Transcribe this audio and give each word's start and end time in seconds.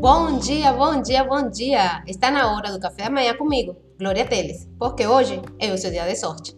Bom 0.00 0.38
dia, 0.38 0.72
bom 0.72 1.02
dia, 1.02 1.22
bom 1.24 1.50
dia! 1.50 2.02
Está 2.06 2.30
na 2.30 2.50
hora 2.54 2.72
do 2.72 2.80
café 2.80 3.04
da 3.04 3.10
manhã 3.10 3.36
comigo, 3.36 3.76
Glória 3.98 4.26
Teles, 4.26 4.66
porque 4.78 5.06
hoje 5.06 5.42
é 5.58 5.70
o 5.70 5.76
seu 5.76 5.90
dia 5.90 6.06
de 6.06 6.16
sorte. 6.16 6.56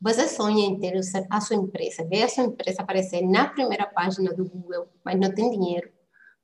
Você 0.00 0.28
sonha 0.28 0.66
em 0.66 0.78
ter 0.78 0.94
a 1.28 1.40
sua 1.40 1.56
empresa, 1.56 2.04
ver 2.04 2.22
a 2.22 2.28
sua 2.28 2.44
empresa 2.44 2.80
aparecer 2.80 3.22
na 3.22 3.48
primeira 3.48 3.86
página 3.86 4.32
do 4.32 4.48
Google, 4.48 4.86
mas 5.04 5.18
não 5.18 5.34
tem 5.34 5.50
dinheiro 5.50 5.90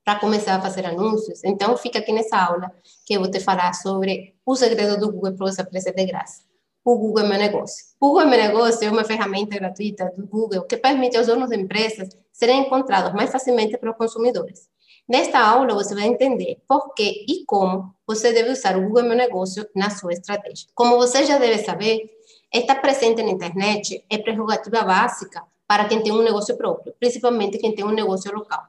para 0.05 0.18
começar 0.18 0.57
a 0.57 0.61
fazer 0.61 0.84
anúncios? 0.84 1.45
Então, 1.45 1.77
fica 1.77 2.00
aqui 2.00 2.11
nessa 2.11 2.36
aula 2.36 2.73
que 3.07 3.14
eu 3.14 3.21
vou 3.21 3.30
te 3.30 3.39
falar 3.39 3.73
sobre 3.73 4.34
o 4.45 4.57
segredo 4.57 4.98
do 4.98 5.12
Google 5.12 5.36
para 5.36 5.46
você 5.46 5.61
aparecer 5.61 5.95
de 5.95 6.07
graça 6.07 6.43
o 6.84 6.98
Google 6.98 7.25
é 7.25 7.29
Meu 7.29 7.39
Negócio. 7.39 7.86
O 7.98 8.09
Google 8.09 8.23
é 8.23 8.27
Meu 8.27 8.39
Negócio 8.39 8.86
é 8.86 8.91
uma 8.91 9.05
ferramenta 9.05 9.57
gratuita 9.59 10.12
do 10.14 10.27
Google 10.27 10.64
que 10.64 10.77
permite 10.77 11.16
aos 11.16 11.27
donos 11.27 11.48
de 11.48 11.56
empresas 11.56 12.10
serem 12.34 12.62
encontrados 12.62 13.15
mais 13.15 13.30
facilmente 13.30 13.79
pelos 13.79 13.97
consumidores. 13.97 14.69
Nesta 15.09 15.38
aula, 15.38 15.73
você 15.75 15.95
vai 15.95 16.05
entender 16.05 16.59
por 16.66 16.92
que 16.95 17.25
e 17.29 17.45
como 17.47 17.95
você 18.06 18.33
deve 18.33 18.51
usar 18.51 18.77
o 18.77 18.83
Google 18.83 19.05
Meu 19.05 19.16
Negócio 19.16 19.66
na 19.75 19.88
sua 19.88 20.12
estratégia. 20.12 20.66
Como 20.75 20.97
você 20.97 21.25
já 21.25 21.39
deve 21.39 21.62
saber, 21.62 22.11
estar 22.52 22.77
presente 22.77 23.23
na 23.23 23.30
internet 23.30 24.05
é 24.11 24.19
prerrogativa 24.19 24.83
básica 24.83 25.45
para 25.66 25.84
quem 25.87 26.02
tem 26.02 26.12
um 26.12 26.23
negócio 26.23 26.56
próprio, 26.56 26.95
principalmente 26.98 27.59
quem 27.59 27.75
tem 27.75 27.84
um 27.84 27.92
negócio 27.92 28.34
local. 28.34 28.64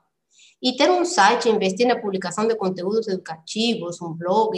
E 0.62 0.76
ter 0.76 0.90
um 0.90 1.04
site, 1.04 1.50
investir 1.50 1.88
na 1.88 1.96
publicação 1.96 2.48
de 2.48 2.56
conteúdos 2.56 3.08
educativos, 3.08 4.02
um 4.02 4.14
blog, 4.14 4.58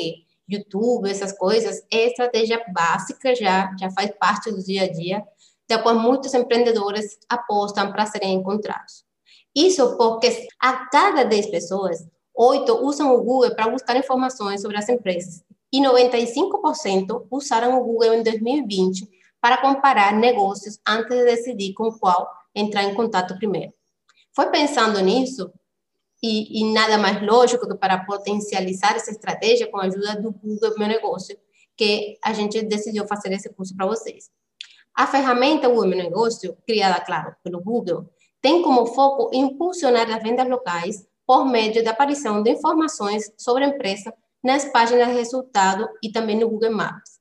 YouTube, 0.50 1.10
essas 1.10 1.32
coisas, 1.32 1.84
é 1.92 2.08
estratégia 2.08 2.64
básica 2.74 3.36
já, 3.36 3.74
já 3.80 3.90
faz 3.92 4.12
parte 4.20 4.52
do 4.52 4.64
dia 4.64 4.84
a 4.84 4.92
dia, 4.92 5.24
qual 5.76 5.96
muitos 5.96 6.34
empreendedores 6.34 7.18
apostam 7.28 7.92
para 7.92 8.06
serem 8.06 8.36
encontrados. 8.36 9.04
Isso 9.56 9.98
porque 9.98 10.48
a 10.60 10.88
cada 10.90 11.24
10 11.24 11.48
pessoas, 11.48 12.08
8 12.36 12.86
usam 12.86 13.16
o 13.16 13.24
Google 13.24 13.56
para 13.56 13.70
buscar 13.70 13.98
informações 13.98 14.62
sobre 14.62 14.78
as 14.78 14.88
empresas 14.88 15.44
e 15.74 15.82
95% 15.82 17.26
usaram 17.32 17.80
o 17.80 17.84
Google 17.84 18.14
em 18.14 18.24
2020 18.24 19.10
para 19.42 19.58
comparar 19.58 20.14
negócios 20.14 20.80
antes 20.88 21.10
de 21.10 21.26
decidir 21.26 21.74
com 21.74 21.92
qual 21.92 22.30
entrar 22.56 22.84
em 22.84 22.94
contato 22.94 23.36
primeiro. 23.38 23.74
Foi 24.36 24.48
pensando 24.48 25.00
nisso 25.02 25.52
e, 26.22 26.62
e, 26.62 26.74
nada 26.74 26.98
mais 26.98 27.22
lógico 27.22 27.68
que 27.68 27.76
para 27.76 28.04
potencializar 28.06 28.96
essa 28.96 29.12
estratégia 29.12 29.70
com 29.70 29.78
a 29.78 29.86
ajuda 29.86 30.20
do 30.22 30.32
Google 30.32 30.78
Meu 30.78 30.88
Negócio, 30.88 31.38
que 31.76 32.18
a 32.24 32.34
gente 32.34 32.62
decidiu 32.64 33.08
fazer 33.08 33.32
esse 33.34 33.54
curso 33.54 33.76
para 33.76 33.86
vocês. 33.86 34.32
A 34.98 35.06
ferramenta 35.06 35.70
Meu 35.70 35.86
Negócio, 35.86 36.58
criada, 36.66 37.00
claro, 37.00 37.36
pelo 37.44 37.62
Google, 37.62 38.10
tem 38.42 38.64
como 38.64 38.88
foco 38.88 39.30
impulsionar 39.32 40.10
as 40.10 40.24
vendas 40.24 40.50
locais 40.50 41.08
por 41.26 41.46
meio 41.46 41.84
da 41.84 41.92
aparição 41.92 42.42
de 42.42 42.52
informações 42.52 43.32
sobre 43.38 43.64
a 43.64 43.68
empresa 43.68 44.14
nas 44.44 44.66
páginas 44.66 45.10
de 45.10 45.14
resultado 45.14 45.88
e 46.02 46.12
também 46.12 46.40
no 46.40 46.50
Google 46.50 46.72
Maps, 46.72 47.20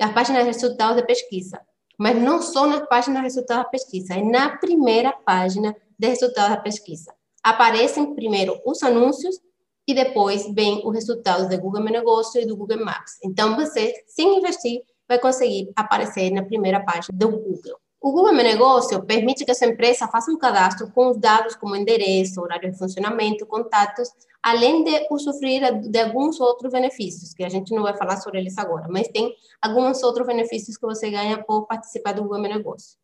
as 0.00 0.12
páginas 0.12 0.44
de 0.44 0.52
resultados 0.52 0.96
de 0.96 1.06
pesquisa. 1.06 1.60
Mas 1.98 2.16
não 2.16 2.40
só 2.40 2.66
nas 2.66 2.86
páginas 2.88 3.18
de 3.18 3.24
resultados 3.24 3.64
da 3.64 3.70
pesquisa, 3.70 4.14
é 4.14 4.22
na 4.22 4.56
primeira 4.58 5.12
página 5.12 5.74
de 5.98 6.08
resultados 6.08 6.56
da 6.56 6.62
pesquisa 6.62 7.12
aparecem 7.46 8.12
primeiro 8.12 8.60
os 8.66 8.82
anúncios 8.82 9.40
e 9.86 9.94
depois 9.94 10.52
vem 10.52 10.82
os 10.84 10.92
resultados 10.92 11.48
do 11.48 11.56
Google 11.60 11.80
Meu 11.80 11.92
Negócio 11.92 12.42
e 12.42 12.44
do 12.44 12.56
Google 12.56 12.84
Maps. 12.84 13.12
Então, 13.22 13.54
você, 13.54 13.94
sem 14.08 14.38
investir, 14.38 14.82
vai 15.08 15.18
conseguir 15.18 15.70
aparecer 15.76 16.30
na 16.30 16.42
primeira 16.42 16.80
página 16.80 17.16
do 17.16 17.30
Google. 17.30 17.78
O 18.00 18.12
Google 18.12 18.32
Meu 18.32 18.44
Negócio 18.44 19.02
permite 19.04 19.44
que 19.44 19.50
a 19.50 19.54
sua 19.54 19.68
empresa 19.68 20.06
faça 20.06 20.30
um 20.30 20.38
cadastro 20.38 20.90
com 20.92 21.10
os 21.10 21.16
dados 21.16 21.56
como 21.56 21.74
endereço, 21.74 22.40
horário 22.40 22.70
de 22.70 22.78
funcionamento, 22.78 23.46
contatos, 23.46 24.08
além 24.42 24.84
de 24.84 25.06
usufruir 25.10 25.80
de 25.80 25.98
alguns 25.98 26.38
outros 26.38 26.72
benefícios, 26.72 27.34
que 27.34 27.42
a 27.42 27.48
gente 27.48 27.74
não 27.74 27.82
vai 27.82 27.96
falar 27.96 28.18
sobre 28.18 28.38
eles 28.38 28.56
agora, 28.58 28.86
mas 28.88 29.08
tem 29.08 29.34
alguns 29.60 30.02
outros 30.02 30.26
benefícios 30.26 30.76
que 30.76 30.86
você 30.86 31.10
ganha 31.10 31.42
por 31.42 31.66
participar 31.66 32.12
do 32.12 32.22
Google 32.22 32.40
Meu 32.40 32.54
Negócio. 32.54 32.96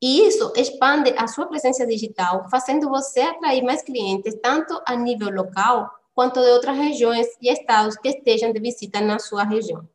E 0.00 0.26
isso 0.26 0.52
expande 0.54 1.14
a 1.16 1.26
sua 1.26 1.46
presença 1.46 1.86
digital, 1.86 2.46
fazendo 2.50 2.88
você 2.88 3.20
atrair 3.20 3.62
mais 3.62 3.82
clientes, 3.82 4.36
tanto 4.42 4.80
a 4.86 4.94
nível 4.94 5.30
local, 5.30 5.90
quanto 6.14 6.40
de 6.40 6.50
outras 6.50 6.76
regiões 6.76 7.26
e 7.40 7.50
estados 7.50 7.96
que 7.96 8.08
estejam 8.08 8.52
de 8.52 8.60
visita 8.60 9.00
na 9.00 9.18
sua 9.18 9.44
região. 9.44 9.88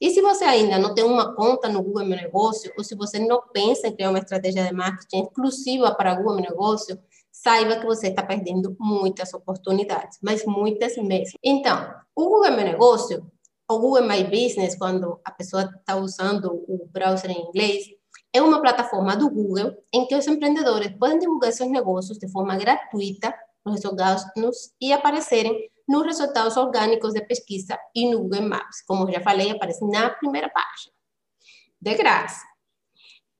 E 0.00 0.10
se 0.10 0.20
você 0.20 0.44
ainda 0.44 0.78
não 0.78 0.94
tem 0.94 1.04
uma 1.04 1.34
conta 1.34 1.68
no 1.68 1.82
Google 1.82 2.04
Meu 2.04 2.16
Negócio, 2.16 2.72
ou 2.76 2.84
se 2.84 2.94
você 2.94 3.18
não 3.18 3.42
pensa 3.52 3.88
em 3.88 3.94
criar 3.94 4.10
uma 4.10 4.18
estratégia 4.18 4.64
de 4.64 4.72
marketing 4.72 5.22
exclusiva 5.22 5.94
para 5.94 6.14
Google 6.14 6.36
Meu 6.36 6.50
Negócio, 6.50 6.98
saiba 7.30 7.76
que 7.76 7.86
você 7.86 8.08
está 8.08 8.22
perdendo 8.22 8.76
muitas 8.78 9.34
oportunidades, 9.34 10.18
mas 10.22 10.44
muitas 10.44 10.96
mesmo. 10.96 11.38
Então, 11.42 11.92
o 12.14 12.24
Google 12.28 12.52
Meu 12.52 12.64
Negócio, 12.64 13.30
ou 13.68 13.80
Google 13.80 14.06
My 14.06 14.24
Business, 14.24 14.76
quando 14.76 15.20
a 15.24 15.30
pessoa 15.30 15.62
está 15.62 15.96
usando 15.96 16.64
o 16.68 16.86
browser 16.92 17.30
em 17.30 17.48
inglês, 17.48 17.86
é 18.32 18.42
uma 18.42 18.60
plataforma 18.60 19.16
do 19.16 19.30
Google 19.30 19.74
em 19.92 20.06
que 20.06 20.14
os 20.14 20.26
empreendedores 20.26 20.92
podem 20.98 21.18
divulgar 21.18 21.52
seus 21.52 21.70
negócios 21.70 22.18
de 22.18 22.28
forma 22.28 22.56
gratuita 22.56 23.34
nos 23.64 23.76
resultados 23.76 24.24
e 24.80 24.92
aparecerem 24.92 25.70
nos 25.88 26.04
resultados 26.04 26.56
orgânicos 26.56 27.12
de 27.12 27.20
pesquisa 27.22 27.78
e 27.94 28.10
no 28.10 28.20
Google 28.20 28.42
Maps. 28.42 28.82
Como 28.86 29.10
já 29.10 29.20
falei, 29.20 29.50
aparece 29.50 29.84
na 29.84 30.10
primeira 30.10 30.48
página. 30.48 30.94
De 31.80 31.94
graça. 31.94 32.42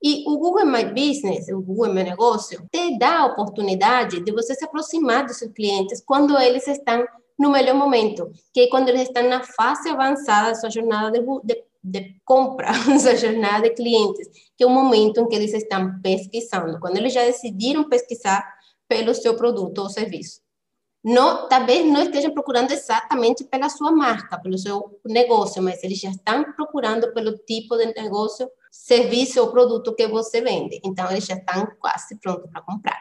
E 0.02 0.24
o 0.26 0.38
Google 0.38 0.66
My 0.66 0.84
Business, 0.84 1.48
o 1.48 1.62
Google 1.62 1.94
Meu 1.94 2.04
Negócio, 2.04 2.68
te 2.70 2.98
dá 2.98 3.20
a 3.20 3.26
oportunidade 3.26 4.20
de 4.20 4.32
você 4.32 4.54
se 4.54 4.64
aproximar 4.64 5.24
dos 5.24 5.38
seus 5.38 5.52
clientes 5.52 6.02
quando 6.04 6.38
eles 6.38 6.66
estão 6.68 7.06
no 7.38 7.50
melhor 7.50 7.74
momento, 7.74 8.30
que 8.52 8.60
é 8.60 8.68
quando 8.68 8.90
eles 8.90 9.02
estão 9.02 9.26
na 9.28 9.42
fase 9.42 9.88
avançada 9.88 10.50
da 10.50 10.54
sua 10.54 10.70
jornada 10.70 11.10
de, 11.10 11.20
de 11.42 11.64
de 11.84 12.18
compra, 12.24 12.68
essa 12.90 13.14
jornada 13.14 13.68
de 13.68 13.74
clientes, 13.74 14.26
que 14.56 14.64
é 14.64 14.66
o 14.66 14.70
momento 14.70 15.20
em 15.20 15.28
que 15.28 15.36
eles 15.36 15.52
estão 15.52 16.00
pesquisando, 16.00 16.80
quando 16.80 16.96
eles 16.96 17.12
já 17.12 17.22
decidiram 17.22 17.88
pesquisar 17.88 18.42
pelo 18.88 19.14
seu 19.14 19.36
produto 19.36 19.78
ou 19.78 19.90
serviço. 19.90 20.40
Não, 21.04 21.46
talvez 21.48 21.84
não 21.84 22.02
estejam 22.02 22.32
procurando 22.32 22.70
exatamente 22.70 23.44
pela 23.44 23.68
sua 23.68 23.92
marca, 23.92 24.40
pelo 24.40 24.56
seu 24.56 24.98
negócio, 25.04 25.62
mas 25.62 25.82
eles 25.84 26.00
já 26.00 26.08
estão 26.08 26.50
procurando 26.52 27.12
pelo 27.12 27.36
tipo 27.38 27.76
de 27.76 27.92
negócio, 27.94 28.50
serviço 28.72 29.40
ou 29.40 29.50
produto 29.50 29.94
que 29.94 30.08
você 30.08 30.40
vende. 30.40 30.80
Então, 30.82 31.10
eles 31.10 31.26
já 31.26 31.34
estão 31.34 31.68
quase 31.78 32.18
prontos 32.18 32.50
para 32.50 32.62
comprar. 32.62 32.98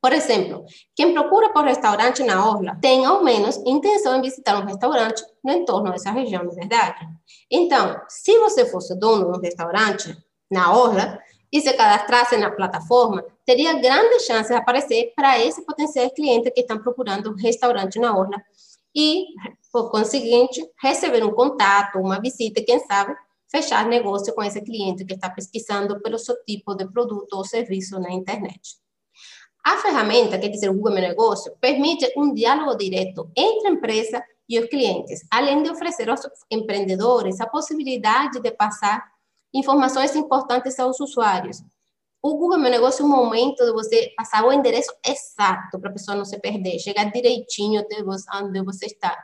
Por 0.00 0.12
exemplo, 0.12 0.64
quem 0.94 1.12
procura 1.12 1.52
por 1.52 1.64
restaurante 1.64 2.22
na 2.22 2.44
orla 2.44 2.76
tem 2.80 3.04
ao 3.04 3.22
menos 3.22 3.56
intenção 3.58 4.20
de 4.20 4.30
visitar 4.30 4.60
um 4.60 4.66
restaurante 4.66 5.24
no 5.44 5.52
entorno 5.52 5.90
dessa 5.90 6.10
região, 6.10 6.44
não 6.44 6.52
é 6.52 6.54
verdade? 6.54 7.06
Então, 7.50 8.00
se 8.08 8.38
você 8.38 8.64
fosse 8.66 8.96
dono 8.96 9.30
de 9.30 9.38
um 9.38 9.40
restaurante 9.40 10.16
na 10.50 10.72
orla 10.76 11.20
e 11.52 11.60
se 11.60 11.72
cadastrasse 11.74 12.36
na 12.38 12.50
plataforma, 12.50 13.22
teria 13.44 13.78
grandes 13.78 14.24
chances 14.24 14.48
de 14.48 14.54
aparecer 14.54 15.12
para 15.14 15.38
esse 15.38 15.64
potencial 15.66 16.10
cliente 16.10 16.50
que 16.50 16.62
está 16.62 16.78
procurando 16.78 17.30
um 17.30 17.34
restaurante 17.34 17.98
na 17.98 18.16
orla 18.16 18.42
e, 18.94 19.26
por 19.70 19.90
conseguinte, 19.90 20.66
receber 20.80 21.22
um 21.22 21.32
contato, 21.32 21.98
uma 21.98 22.20
visita, 22.20 22.62
quem 22.64 22.78
sabe, 22.80 23.14
fechar 23.50 23.86
negócio 23.86 24.34
com 24.34 24.42
esse 24.42 24.62
cliente 24.62 25.04
que 25.04 25.12
está 25.12 25.28
pesquisando 25.28 26.00
pelo 26.00 26.18
seu 26.18 26.34
tipo 26.44 26.74
de 26.74 26.90
produto 26.90 27.34
ou 27.34 27.44
serviço 27.44 28.00
na 28.00 28.10
internet. 28.10 28.76
A 29.62 29.76
ferramenta, 29.76 30.38
quer 30.38 30.48
dizer, 30.48 30.70
o 30.70 30.74
Google 30.74 30.94
Meu 30.94 31.02
Negócio, 31.02 31.54
permite 31.60 32.10
um 32.16 32.32
diálogo 32.32 32.74
direto 32.76 33.30
entre 33.36 33.68
a 33.68 33.70
empresa 33.72 34.24
e 34.48 34.58
os 34.58 34.66
clientes, 34.68 35.24
além 35.30 35.62
de 35.62 35.70
oferecer 35.70 36.08
aos 36.08 36.20
empreendedores 36.50 37.40
a 37.40 37.46
possibilidade 37.46 38.40
de 38.40 38.50
passar 38.50 39.04
informações 39.52 40.14
importantes 40.16 40.78
aos 40.78 41.00
usuários. 41.00 41.62
O 42.22 42.36
Google 42.36 42.58
Meu 42.58 42.70
Negócio 42.70 43.02
é 43.02 43.06
um 43.06 43.08
momento 43.08 43.64
de 43.64 43.72
você 43.72 44.12
passar 44.16 44.44
o 44.44 44.52
endereço 44.52 44.92
exato 45.04 45.80
para 45.80 45.90
a 45.90 45.92
pessoa 45.92 46.16
não 46.16 46.24
se 46.24 46.38
perder, 46.38 46.78
chegar 46.78 47.10
direitinho 47.10 47.84
onde 48.34 48.62
você 48.62 48.86
está. 48.86 49.18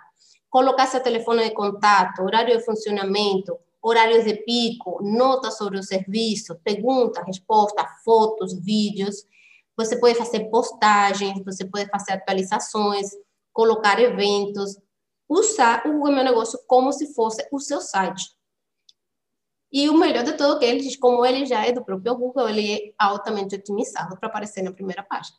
Colocar 0.50 0.86
seu 0.86 1.00
telefone 1.00 1.44
de 1.44 1.54
contato, 1.54 2.22
horário 2.22 2.56
de 2.56 2.64
funcionamento, 2.64 3.56
horários 3.80 4.24
de 4.24 4.34
pico, 4.44 5.00
notas 5.02 5.56
sobre 5.56 5.78
o 5.78 5.82
serviço, 5.82 6.58
pergunta, 6.64 7.22
resposta, 7.22 7.86
fotos, 8.04 8.52
vídeos 8.58 9.24
você 9.78 9.96
pode 9.96 10.16
fazer 10.16 10.50
postagens, 10.50 11.40
você 11.44 11.64
pode 11.64 11.88
fazer 11.88 12.14
atualizações, 12.14 13.10
colocar 13.52 14.00
eventos, 14.00 14.76
usar 15.28 15.86
o 15.86 15.92
Google 15.92 16.14
Meu 16.14 16.24
Negócio 16.24 16.58
como 16.66 16.92
se 16.92 17.14
fosse 17.14 17.46
o 17.52 17.60
seu 17.60 17.80
site. 17.80 18.24
E 19.70 19.88
o 19.88 19.98
melhor 19.98 20.24
de 20.24 20.32
tudo 20.32 20.56
é 20.56 20.58
que 20.58 20.64
ele, 20.64 20.96
como 20.96 21.24
ele 21.24 21.44
já 21.44 21.64
é 21.64 21.72
do 21.72 21.84
próprio 21.84 22.16
Google, 22.16 22.48
ele 22.48 22.72
é 22.72 22.92
altamente 22.98 23.54
otimizado 23.54 24.18
para 24.18 24.28
aparecer 24.28 24.62
na 24.62 24.72
primeira 24.72 25.02
página. 25.02 25.36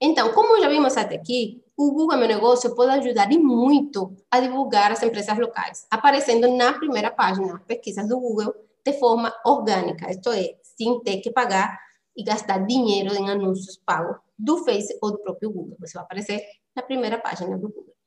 Então, 0.00 0.32
como 0.32 0.60
já 0.60 0.68
vimos 0.68 0.96
até 0.96 1.16
aqui, 1.16 1.62
o 1.76 1.92
Google 1.92 2.18
Meu 2.18 2.28
Negócio 2.28 2.74
pode 2.74 2.92
ajudar 2.92 3.32
e 3.32 3.38
muito 3.38 4.14
a 4.30 4.38
divulgar 4.38 4.92
as 4.92 5.02
empresas 5.02 5.36
locais, 5.38 5.86
aparecendo 5.90 6.48
na 6.56 6.72
primeira 6.72 7.10
página, 7.10 7.58
pesquisas 7.66 8.08
do 8.08 8.20
Google, 8.20 8.54
de 8.84 8.92
forma 8.92 9.34
orgânica, 9.44 10.10
isto 10.10 10.30
é, 10.30 10.56
sem 10.62 11.00
ter 11.00 11.18
que 11.18 11.30
pagar 11.30 11.78
e 12.16 12.22
gastar 12.22 12.58
dinheiro 12.58 13.14
em 13.14 13.28
anúncios 13.28 13.76
pagos 13.84 14.16
do 14.38 14.64
Face 14.64 14.96
ou 15.02 15.12
do 15.12 15.18
próprio 15.18 15.50
Google. 15.50 15.76
Você 15.80 15.94
vai 15.94 16.04
aparecer 16.04 16.42
na 16.76 16.82
primeira 16.82 17.18
página 17.18 17.56
do 17.58 17.68
Google. 17.68 17.97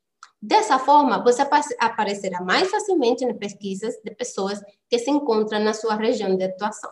Dessa 0.42 0.76
forma, 0.76 1.22
você 1.22 1.40
aparecerá 1.78 2.42
mais 2.42 2.68
facilmente 2.68 3.24
nas 3.24 3.36
pesquisas 3.36 3.94
de 4.04 4.10
pessoas 4.12 4.60
que 4.90 4.98
se 4.98 5.08
encontram 5.08 5.60
na 5.60 5.72
sua 5.72 5.94
região 5.94 6.36
de 6.36 6.42
atuação. 6.42 6.90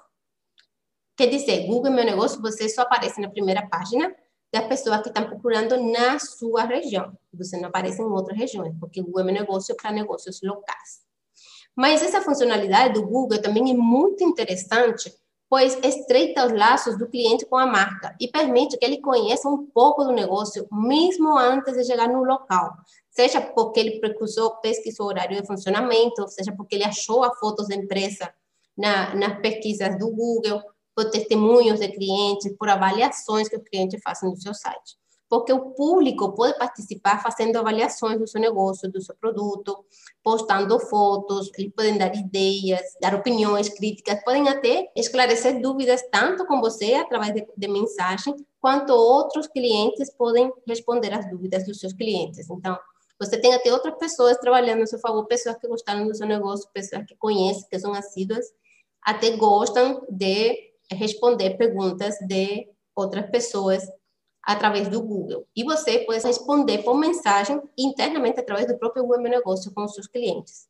Quer 1.17 1.27
dizer, 1.27 1.67
Google 1.67 1.91
Meu 1.91 2.05
Negócio, 2.05 2.41
você 2.41 2.69
só 2.69 2.83
aparece 2.83 3.21
na 3.21 3.29
primeira 3.29 3.67
página 3.67 4.15
das 4.53 4.67
pessoas 4.69 5.03
que 5.03 5.09
estão 5.09 5.27
procurando 5.27 5.77
na 5.83 6.21
sua 6.21 6.63
região. 6.63 7.13
Você 7.35 7.57
não 7.59 7.69
aparece 7.69 8.01
em 8.01 8.05
outras 8.05 8.39
regiões, 8.39 8.73
porque 8.79 9.03
Google 9.03 9.23
é 9.23 9.25
Meu 9.25 9.35
Negócio 9.35 9.75
para 9.75 9.91
negócios 9.91 10.41
locais. 10.45 11.01
Mas 11.75 12.03
essa 12.03 12.23
funcionalidade 12.23 12.95
do 12.95 13.07
Google 13.07 13.43
também 13.43 13.69
é 13.73 13.75
muito 13.75 14.23
interessante 14.23 15.13
pois 15.51 15.77
estreita 15.83 16.47
os 16.47 16.53
laços 16.53 16.97
do 16.97 17.09
cliente 17.09 17.45
com 17.45 17.57
a 17.57 17.67
marca 17.67 18.15
e 18.21 18.29
permite 18.29 18.79
que 18.79 18.85
ele 18.85 19.01
conheça 19.01 19.49
um 19.49 19.67
pouco 19.67 20.05
do 20.05 20.13
negócio 20.13 20.67
mesmo 20.71 21.37
antes 21.37 21.77
de 21.77 21.85
chegar 21.85 22.09
no 22.09 22.23
local, 22.23 22.73
seja 23.11 23.41
porque 23.41 23.81
ele 23.81 24.01
pesquisou, 24.01 24.57
pesquisou 24.57 25.07
horário 25.07 25.41
de 25.41 25.47
funcionamento, 25.47 26.29
seja 26.29 26.53
porque 26.53 26.77
ele 26.77 26.85
achou 26.85 27.25
a 27.25 27.35
fotos 27.35 27.69
da 27.69 27.75
empresa 27.75 28.33
na, 28.77 29.15
nas 29.15 29.41
pesquisas 29.41 29.99
do 29.99 30.11
Google, 30.11 30.63
por 30.95 31.11
testemunhos 31.11 31.81
de 31.81 31.89
clientes, 31.89 32.57
por 32.57 32.69
avaliações 32.69 33.49
que 33.49 33.57
o 33.57 33.63
cliente 33.63 34.01
faz 34.01 34.23
no 34.23 34.37
seu 34.37 34.55
site 34.55 35.01
porque 35.31 35.53
o 35.53 35.71
público 35.71 36.33
pode 36.33 36.59
participar 36.59 37.23
fazendo 37.23 37.57
avaliações 37.57 38.19
do 38.19 38.27
seu 38.27 38.41
negócio, 38.41 38.91
do 38.91 39.01
seu 39.01 39.15
produto, 39.15 39.85
postando 40.25 40.79
fotos, 40.81 41.53
eles 41.57 41.73
podem 41.73 41.97
dar 41.97 42.13
ideias, 42.17 42.83
dar 43.01 43.15
opiniões, 43.15 43.69
críticas, 43.69 44.23
podem 44.25 44.49
até 44.49 44.91
esclarecer 44.97 45.63
dúvidas 45.63 46.03
tanto 46.11 46.45
com 46.47 46.61
você 46.61 46.95
através 46.95 47.33
de, 47.33 47.47
de 47.57 47.69
mensagem, 47.69 48.35
quanto 48.61 48.93
outros 48.93 49.47
clientes 49.47 50.11
podem 50.11 50.53
responder 50.67 51.15
as 51.15 51.31
dúvidas 51.31 51.65
dos 51.65 51.79
seus 51.79 51.93
clientes. 51.93 52.51
Então, 52.51 52.77
você 53.21 53.39
tem 53.39 53.53
até 53.55 53.71
outras 53.71 53.97
pessoas 53.99 54.39
trabalhando 54.39 54.83
a 54.83 54.87
seu 54.87 54.99
favor, 54.99 55.27
pessoas 55.27 55.57
que 55.57 55.69
gostaram 55.69 56.07
do 56.07 56.17
seu 56.17 56.27
negócio, 56.27 56.69
pessoas 56.73 57.05
que 57.07 57.15
conhecem, 57.17 57.67
que 57.71 57.79
são 57.79 57.93
assíduas, 57.93 58.47
até 59.03 59.37
gostam 59.37 60.07
de 60.09 60.73
responder 60.91 61.59
perguntas 61.59 62.17
de 62.27 62.67
outras 62.97 63.31
pessoas 63.31 63.83
através 64.43 64.89
do 64.89 65.03
Google. 65.03 65.47
E 65.55 65.63
você 65.63 65.99
pode 66.01 66.27
responder 66.27 66.79
por 66.79 66.97
mensagem 66.97 67.61
internamente 67.79 68.41
através 68.41 68.67
do 68.67 68.79
próprio 68.79 69.03
Google 69.03 69.21
Meu 69.21 69.31
Negócio 69.31 69.73
com 69.75 69.85
os 69.85 69.95
seus 69.95 70.07
clientes. 70.07 70.69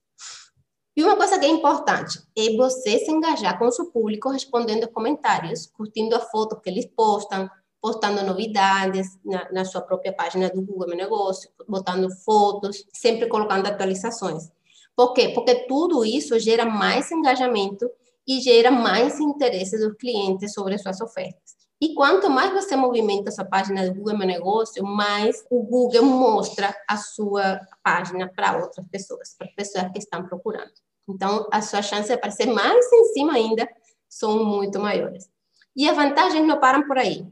E 0.96 1.04
uma 1.04 1.16
coisa 1.16 1.38
que 1.38 1.46
é 1.46 1.48
importante 1.48 2.20
é 2.36 2.56
você 2.56 2.98
se 2.98 3.10
engajar 3.12 3.58
com 3.58 3.66
o 3.66 3.72
seu 3.72 3.86
público 3.92 4.28
respondendo 4.28 4.88
comentários, 4.88 5.66
curtindo 5.66 6.16
a 6.16 6.20
foto 6.20 6.60
que 6.60 6.68
eles 6.68 6.84
postam, 6.84 7.48
postando 7.80 8.22
novidades 8.22 9.18
na, 9.24 9.50
na 9.50 9.64
sua 9.64 9.80
própria 9.80 10.12
página 10.12 10.50
do 10.50 10.62
Google 10.62 10.88
Meu 10.88 10.96
Negócio, 10.96 11.50
botando 11.66 12.10
fotos, 12.24 12.84
sempre 12.92 13.28
colocando 13.28 13.66
atualizações. 13.66 14.50
Por 14.94 15.14
quê? 15.14 15.30
Porque 15.34 15.66
tudo 15.66 16.04
isso 16.04 16.38
gera 16.38 16.66
mais 16.66 17.10
engajamento 17.10 17.90
e 18.26 18.40
gera 18.40 18.70
mais 18.70 19.18
interesse 19.18 19.78
dos 19.78 19.96
clientes 19.96 20.52
sobre 20.52 20.74
as 20.74 20.82
suas 20.82 21.00
ofertas. 21.00 21.60
E 21.80 21.94
quanto 21.94 22.28
mais 22.28 22.52
você 22.52 22.76
movimenta 22.76 23.30
sua 23.30 23.46
página 23.46 23.88
do 23.88 23.94
Google 23.94 24.18
Meu 24.18 24.26
Negócio, 24.26 24.84
mais 24.84 25.42
o 25.50 25.62
Google 25.62 26.04
mostra 26.04 26.76
a 26.86 26.98
sua 26.98 27.58
página 27.82 28.30
para 28.36 28.58
outras 28.58 28.86
pessoas, 28.88 29.34
para 29.38 29.48
pessoas 29.56 29.90
que 29.90 29.98
estão 29.98 30.26
procurando. 30.26 30.72
Então, 31.08 31.48
a 31.50 31.62
sua 31.62 31.80
chance 31.80 32.08
de 32.08 32.12
aparecer 32.12 32.46
mais 32.46 32.92
em 32.92 33.04
cima 33.14 33.32
ainda 33.32 33.66
são 34.06 34.44
muito 34.44 34.78
maiores. 34.78 35.30
E 35.74 35.88
as 35.88 35.96
vantagens 35.96 36.46
não 36.46 36.60
param 36.60 36.86
por 36.86 36.98
aí. 36.98 37.26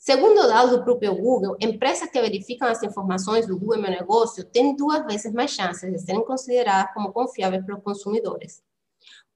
Segundo 0.00 0.48
dados 0.48 0.70
do 0.70 0.82
próprio 0.82 1.14
Google, 1.14 1.58
empresas 1.60 2.08
que 2.08 2.18
verificam 2.18 2.66
as 2.66 2.82
informações 2.82 3.46
do 3.46 3.58
Google 3.58 3.82
Meu 3.82 3.90
Negócio 3.90 4.42
têm 4.42 4.74
duas 4.74 5.04
vezes 5.04 5.30
mais 5.30 5.50
chances 5.50 5.92
de 5.92 5.98
serem 5.98 6.24
consideradas 6.24 6.90
como 6.94 7.12
confiáveis 7.12 7.62
pelos 7.66 7.82
consumidores. 7.82 8.62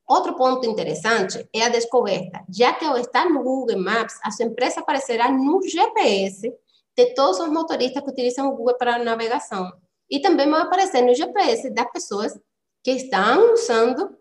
Outro 0.08 0.34
ponto 0.34 0.66
interessante 0.66 1.46
é 1.52 1.64
a 1.64 1.68
descoberta, 1.68 2.42
já 2.48 2.72
que 2.72 2.82
ao 2.82 2.96
estar 2.96 3.28
no 3.28 3.42
Google 3.42 3.78
Maps, 3.78 4.18
a 4.22 4.30
sua 4.30 4.46
empresa 4.46 4.80
aparecerá 4.80 5.30
no 5.30 5.60
GPS 5.62 6.50
de 6.96 7.14
todos 7.14 7.40
os 7.40 7.48
motoristas 7.50 8.02
que 8.02 8.10
utilizam 8.10 8.48
o 8.48 8.56
Google 8.56 8.78
para 8.78 9.04
navegação. 9.04 9.70
E 10.08 10.18
também 10.18 10.50
vai 10.50 10.62
aparecer 10.62 11.02
no 11.02 11.14
GPS 11.14 11.68
das 11.68 11.92
pessoas 11.92 12.40
que 12.82 12.92
estão 12.92 13.52
usando 13.52 14.16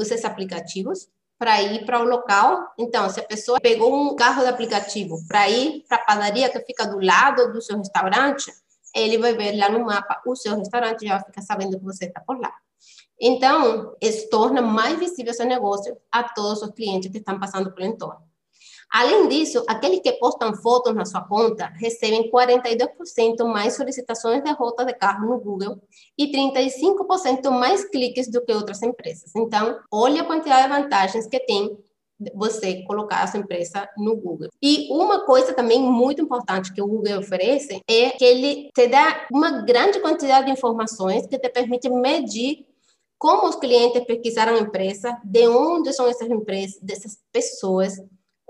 esses 0.00 0.24
aplicativos 0.24 1.06
para 1.42 1.60
ir 1.60 1.84
para 1.84 1.98
o 1.98 2.04
local. 2.04 2.72
Então, 2.78 3.10
se 3.10 3.18
a 3.18 3.24
pessoa 3.24 3.58
pegou 3.60 3.92
um 3.92 4.14
carro 4.14 4.42
de 4.42 4.48
aplicativo 4.48 5.18
para 5.26 5.50
ir 5.50 5.84
para 5.88 5.96
a 5.96 6.04
padaria 6.04 6.48
que 6.48 6.60
fica 6.60 6.86
do 6.86 7.04
lado 7.04 7.52
do 7.52 7.60
seu 7.60 7.76
restaurante, 7.76 8.52
ele 8.94 9.18
vai 9.18 9.34
ver 9.34 9.58
lá 9.58 9.68
no 9.68 9.84
mapa 9.84 10.22
o 10.24 10.36
seu 10.36 10.56
restaurante 10.56 11.02
e 11.02 11.08
já 11.08 11.18
fica 11.18 11.42
sabendo 11.42 11.76
que 11.80 11.84
você 11.84 12.04
está 12.04 12.20
por 12.20 12.38
lá. 12.38 12.54
Então, 13.20 13.96
isso 14.00 14.30
torna 14.30 14.62
mais 14.62 15.00
visível 15.00 15.34
seu 15.34 15.44
negócio 15.44 15.96
a 16.12 16.22
todos 16.22 16.62
os 16.62 16.70
clientes 16.70 17.10
que 17.10 17.18
estão 17.18 17.40
passando 17.40 17.72
pelo 17.72 17.88
entorno. 17.88 18.22
Além 18.92 19.26
disso, 19.26 19.64
aqueles 19.66 20.00
que 20.00 20.12
postam 20.12 20.54
fotos 20.54 20.94
na 20.94 21.06
sua 21.06 21.22
conta 21.22 21.72
recebem 21.76 22.30
42% 22.30 23.42
mais 23.44 23.74
solicitações 23.74 24.44
de 24.44 24.52
rota 24.52 24.84
de 24.84 24.92
carro 24.92 25.26
no 25.26 25.40
Google 25.40 25.80
e 26.18 26.30
35% 26.30 27.50
mais 27.50 27.88
cliques 27.88 28.30
do 28.30 28.44
que 28.44 28.52
outras 28.52 28.82
empresas. 28.82 29.34
Então, 29.34 29.78
olha 29.90 30.20
a 30.20 30.26
quantidade 30.26 30.64
de 30.64 30.82
vantagens 30.82 31.26
que 31.26 31.40
tem 31.40 31.74
você 32.34 32.82
colocar 32.84 33.22
a 33.22 33.26
sua 33.26 33.40
empresa 33.40 33.88
no 33.96 34.14
Google. 34.14 34.48
E 34.62 34.88
uma 34.92 35.24
coisa 35.24 35.54
também 35.54 35.80
muito 35.80 36.22
importante 36.22 36.72
que 36.72 36.82
o 36.82 36.86
Google 36.86 37.18
oferece 37.18 37.80
é 37.88 38.10
que 38.10 38.24
ele 38.24 38.70
te 38.74 38.86
dá 38.88 39.26
uma 39.32 39.62
grande 39.62 40.00
quantidade 40.00 40.46
de 40.46 40.52
informações 40.52 41.26
que 41.26 41.38
te 41.38 41.48
permite 41.48 41.88
medir 41.88 42.66
como 43.18 43.48
os 43.48 43.56
clientes 43.56 44.04
pesquisaram 44.04 44.56
a 44.56 44.60
empresa, 44.60 45.16
de 45.24 45.46
onde 45.46 45.92
são 45.92 46.08
essas 46.08 46.28
empresas, 46.28 46.78
dessas 46.82 47.18
pessoas, 47.32 47.94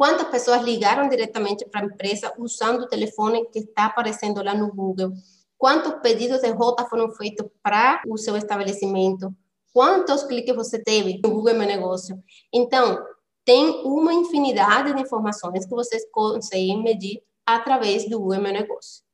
quantas 0.02 0.26
pessoas 0.26 0.62
ligaram 0.62 1.08
diretamente 1.08 1.64
para 1.64 1.82
a 1.82 1.84
empresa 1.84 2.34
usando 2.37 2.81
o 2.81 2.88
telefone 2.88 3.46
que 3.52 3.60
está 3.60 3.84
aparecendo 3.84 4.43
lá 4.43 4.52
no 4.52 4.75
Google, 4.75 5.12
quantos 5.56 5.93
pedidos 6.02 6.40
de 6.40 6.50
rota 6.50 6.84
foram 6.87 7.08
feitos 7.12 7.46
para 7.62 8.02
o 8.08 8.19
seu 8.19 8.37
estabelecimento, 8.37 9.32
quantos 9.72 10.25
cliques 10.25 10.56
você 10.56 10.82
teve 10.82 11.20
no 11.22 11.31
Google 11.31 11.54
Meu 11.54 11.69
Negócio. 11.69 12.20
Então, 12.52 13.00
tem 13.44 13.64
uma 13.84 14.12
infinidade 14.12 14.93
de 14.93 15.00
informações 15.00 15.66
que 15.66 15.70
vocês 15.70 16.03
conseguem 16.10 16.82
medir 16.82 17.22
através 17.46 18.10
do 18.10 18.19
Google 18.19 18.43
Meu 18.43 18.53
Negócio. 18.53 19.05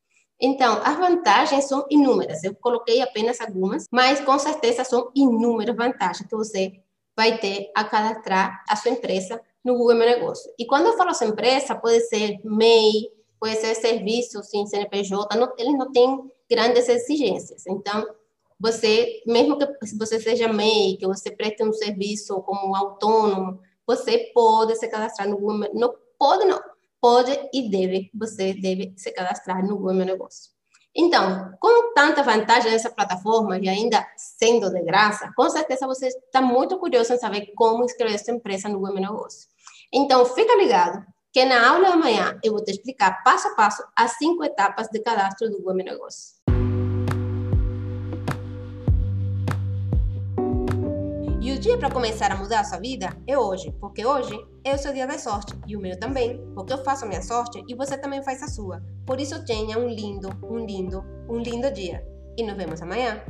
Então, 0.41 0.81
as 0.83 0.97
vantagens 0.97 1.67
são 1.67 1.85
inúmeras. 1.91 2.43
Eu 2.43 2.55
coloquei 2.55 3.03
apenas 3.03 3.43
algumas, 3.43 3.85
mas 3.93 4.23
com 4.23 4.39
certeza 4.39 4.85
são 4.85 5.11
inúmeras 5.15 5.77
vantagens 5.77 6.27
que 6.27 6.35
você 6.35 6.81
vai 7.15 7.37
ter 7.37 7.71
a 7.77 7.85
cadastrar 7.85 8.65
a 8.67 8.75
sua 8.75 8.93
empresa 8.93 9.39
no 9.69 9.77
Google 9.77 9.97
Meu 9.97 10.09
Negócio. 10.09 10.51
E 10.59 10.67
quando 10.67 10.87
eu 10.87 10.97
falo 10.97 11.15
sua 11.15 11.27
empresa, 11.27 11.75
pode 11.75 12.01
ser 12.09 12.41
MEI, 12.43 13.11
pode 13.39 13.57
ser 13.57 13.75
serviço 13.75 14.43
sim, 14.43 14.67
CNPJ, 14.67 15.37
não, 15.37 15.53
ele 15.59 15.73
não 15.73 15.93
tem 15.93 16.19
grandes 16.51 16.89
exigências. 16.89 17.67
Então, 17.67 18.07
você, 18.59 19.23
mesmo 19.27 19.59
que 19.59 19.67
você 19.97 20.19
seja 20.19 20.53
MEI, 20.53 20.97
que 20.97 21.07
você 21.07 21.31
preste 21.31 21.63
um 21.63 21.73
serviço 21.73 22.41
como 22.43 22.75
autônomo, 22.75 23.61
você 23.87 24.31
pode 24.35 24.75
se 24.77 24.89
cadastrar 24.89 25.29
no 25.29 25.39
Google. 25.39 25.71
Não 25.75 25.95
pode, 26.19 26.45
não 26.47 26.59
pode 27.01 27.39
e 27.53 27.71
deve, 27.71 28.11
você 28.13 28.55
deve 28.55 28.95
se 28.97 29.13
cadastrar 29.13 29.65
no 29.65 29.77
Google 29.77 29.95
Meu 29.95 30.07
Negócio. 30.07 30.51
Então, 30.97 31.53
com 31.61 31.95
tanta 31.95 32.23
vantagem 32.23 32.73
nessa 32.73 32.91
plataforma 32.91 33.59
e 33.59 33.69
ainda 33.69 34.05
sendo 34.17 34.69
de 34.71 34.83
graça, 34.83 35.31
com 35.37 35.49
certeza 35.49 35.87
você 35.87 36.09
está 36.09 36.41
muito 36.43 36.77
curioso 36.79 37.13
em 37.13 37.19
saber 37.19 37.53
como 37.55 37.85
inscrever 37.85 38.19
sua 38.19 38.35
empresa 38.35 38.69
no 38.69 38.81
Google 38.81 38.95
Meu 38.95 39.03
Negócio. 39.03 39.49
Então, 39.93 40.25
fica 40.27 40.55
ligado 40.57 41.03
que 41.33 41.45
na 41.47 41.67
aula 41.67 41.89
de 41.89 41.93
amanhã 41.93 42.39
eu 42.45 42.53
vou 42.53 42.63
te 42.63 42.71
explicar 42.71 43.23
passo 43.23 43.49
a 43.49 43.55
passo 43.55 43.83
as 43.97 44.13
cinco 44.19 44.45
etapas 44.45 44.89
de 44.89 45.01
cadastro 45.01 45.49
do 45.49 45.59
Google 45.59 45.77
Negócio. 45.77 46.37
E 51.41 51.53
o 51.53 51.59
dia 51.59 51.79
para 51.79 51.91
começar 51.91 52.31
a 52.31 52.37
mudar 52.37 52.61
a 52.61 52.65
sua 52.65 52.79
vida 52.79 53.17
é 53.27 53.39
hoje, 53.39 53.73
porque 53.81 54.05
hoje 54.05 54.39
é 54.63 54.75
o 54.75 54.79
seu 54.79 54.93
dia 54.93 55.07
da 55.07 55.19
sorte 55.19 55.55
e 55.67 55.75
o 55.75 55.81
meu 55.81 55.99
também, 55.99 56.39
porque 56.55 56.75
eu 56.75 56.85
faço 56.85 57.07
a 57.07 57.09
minha 57.09 57.23
sorte 57.23 57.65
e 57.67 57.75
você 57.75 57.97
também 57.97 58.23
faz 58.23 58.43
a 58.43 58.49
sua. 58.49 58.83
Por 59.07 59.19
isso 59.19 59.43
tenha 59.47 59.79
um 59.79 59.89
lindo, 59.89 60.29
um 60.43 60.59
lindo, 60.59 61.03
um 61.31 61.39
lindo 61.39 61.71
dia. 61.71 62.05
E 62.37 62.43
nos 62.43 62.57
vemos 62.57 62.83
amanhã. 62.83 63.23